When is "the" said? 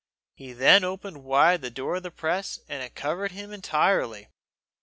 1.61-1.69, 2.01-2.09